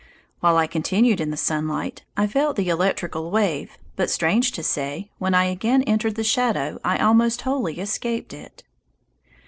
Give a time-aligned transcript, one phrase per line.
[0.39, 5.11] While I continued in the sunlight I felt the electrical wave, but, strange to say,
[5.19, 8.63] when I again entered the shadow I almost wholly escaped it.